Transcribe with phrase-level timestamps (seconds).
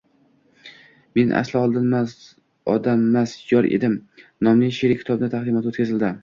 [1.19, 1.59] «Men asli
[2.73, 3.99] odammas, yor edim»
[4.49, 6.13] nomli she’riy kitob taqdimoti o‘tkazildi